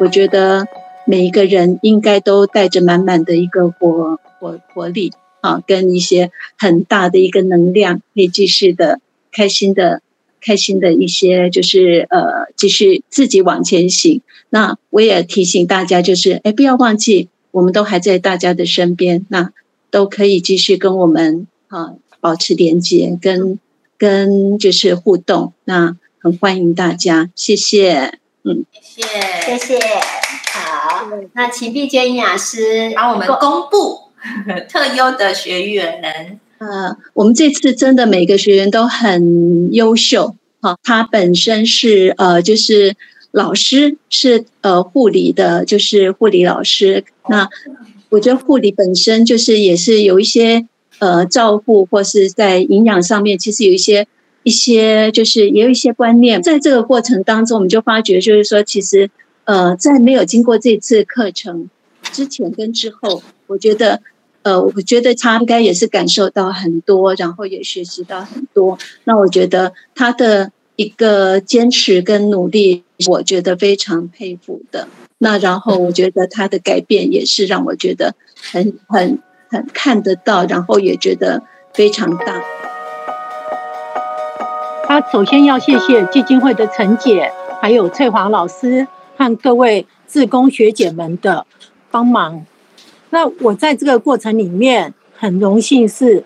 [0.00, 0.66] 我觉得
[1.06, 9.00] 每一个人应该都带着满满的一个活活活力啊，跟一些很大的一个能量，可以继续的
[9.30, 10.02] 开心的。
[10.42, 14.22] 开心的一些就是呃，继续自己往前行。
[14.48, 19.52] 那我也提醒大家，就是哎，不要忘记，我们都还在大家的身边，那
[19.90, 23.58] 都可以继续跟我们啊保持连接，跟
[23.98, 25.52] 跟就是互动。
[25.64, 29.78] 那很欢迎大家，谢谢，嗯，谢谢，谢谢。
[30.52, 34.10] 好，那请碧娟营养师帮我们公布
[34.68, 36.40] 特优的学员。
[36.58, 42.96] 呃，我们这次真的每个学员都很优秀，哈，他本身是呃，就是
[43.30, 47.04] 老师是呃护理的，就是护理老师。
[47.28, 47.48] 那
[48.08, 50.66] 我觉得护理本身就是也是有一些
[50.98, 54.06] 呃照护或是在营养上面，其实有一些
[54.42, 56.42] 一些就是也有一些观念。
[56.42, 59.10] 在这个过程当中，我们就发觉就是说，其实
[59.44, 61.68] 呃，在没有经过这次课程
[62.12, 64.02] 之前跟之后，我觉得。
[64.42, 68.78] 呃，我觉得他应该也是感受到很多，然后也学习到很多。
[69.04, 74.88] 那我觉得他的一个坚持跟努力，我觉得非常佩服的。
[75.18, 78.14] 那然后我觉得他的改变也是让我觉得
[78.50, 79.18] 很很
[79.50, 81.42] 很看得到，然后也觉得
[81.74, 82.42] 非常大。
[85.12, 91.46] 首先要谢谢基金会的陈姐，还有翠华老师和各位志工学姐们的
[91.90, 92.44] 帮忙。
[93.10, 96.24] 那我在这个过程里面很荣幸是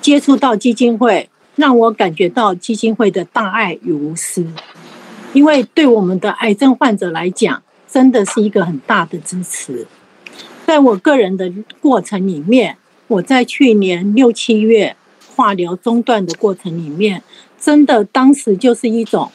[0.00, 4.46] 接触到基金会，让我感觉到基金会的大爱与无私。
[5.32, 9.86] 因为对我们的癌症患者来讲，真的是一个很大的支持。
[10.66, 12.76] 在我个人的过程里面，
[13.08, 14.96] 我在去年六七月
[15.34, 17.22] 化疗中断的过程里面，
[17.64, 19.30] 真的当时就是一种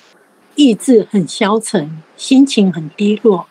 [0.54, 3.48] 意志很消沉，心情很低落。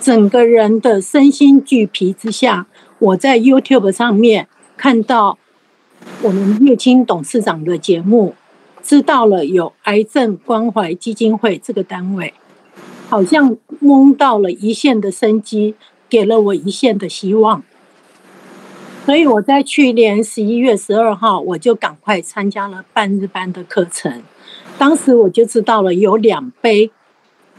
[0.00, 2.66] 整个人的身心俱疲之下，
[2.98, 5.38] 我在 YouTube 上面看到
[6.22, 8.34] 我们叶青董事长的节目，
[8.82, 12.34] 知道了有癌症关怀基金会这个单位，
[13.08, 15.76] 好像蒙到了一线的生机，
[16.08, 17.62] 给了我一线的希望。
[19.04, 24.22] 所以我在去年十一月十二号，我就赶快参加了半日班的课程。
[24.78, 26.90] 当时我就知道了有两杯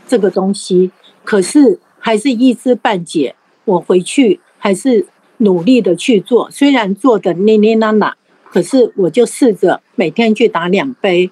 [0.08, 0.92] 这个东西，
[1.24, 1.80] 可是。
[2.04, 5.06] 还是一知半解，我回去还是
[5.38, 6.50] 努力的去做。
[6.50, 8.18] 虽然做的捏捏拉拉，
[8.50, 11.30] 可是我就试着每天去打两杯。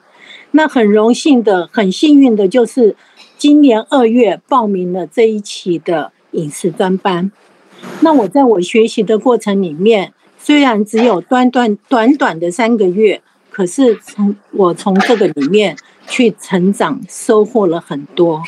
[0.51, 2.95] 那很荣幸的、很幸运的，就是
[3.35, 7.31] 今年二月报名了这一期的饮食专班。
[8.01, 15.75] 那我在我学习的过程里面，虽然只有短短短短的三个月，可是从我从这个里面
[16.07, 18.43] 去成长，收获了很多。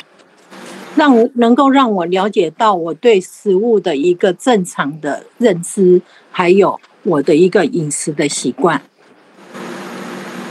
[0.94, 8.82] 让能够让我了解到我对食物的一个正常的认知，还有我的一个饮食的习惯。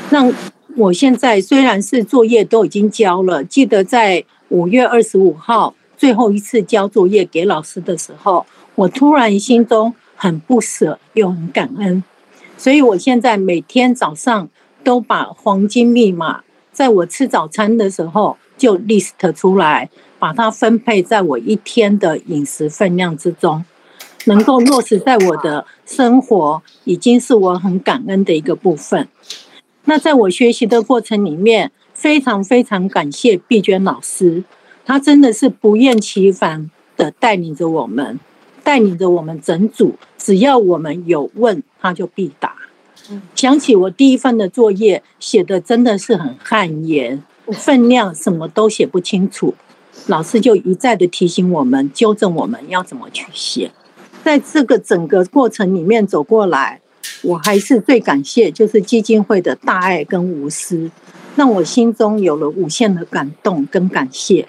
[0.09, 0.33] 让
[0.77, 8.43] 我现在虽然是作业都已经交了，记得在五月二十五号最后一次交作业给老师的时候，
[8.81, 12.03] 我突然心中很不舍又很感恩，
[12.57, 14.49] 所以我现在每天早上
[14.83, 19.89] 都把黄金密码，在我吃早餐的时候就 list 出来。
[20.17, 23.65] 把它分配在我一天的饮食分量之中，
[24.25, 29.07] 能够落实在我的生活，已经是我很感恩的一个部分。
[29.85, 34.43] 那在我学习的过程里面，非常非常感谢碧娟老师，
[34.85, 38.19] 她真的是不厌其烦的带领着我们，
[38.63, 42.55] 带领着我们整组，只要我们有问，他就必答。
[43.35, 47.21] 想起我第一份的作业写的真的是很汗颜，
[47.51, 49.53] 分量什么都写不清楚。
[50.07, 53.71] 老师就一再的提醒我们，纠正我们要怎么去写。
[54.23, 56.79] 在这个整个过程里面走过来，
[57.23, 60.89] 我还是最感谢就是基金会的大爱跟无私，
[61.35, 64.47] 让我心中有了无限的感动跟感谢。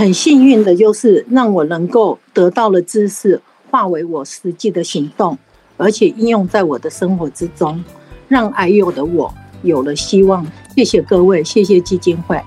[0.00, 3.38] 很幸运的就是让我能够得到了知识，
[3.70, 5.36] 化为我实际的行动，
[5.76, 7.84] 而且应用在我的生活之中，
[8.26, 9.30] 让癌友的我
[9.62, 10.46] 有了希望。
[10.74, 12.40] 谢谢各位，谢谢基金会。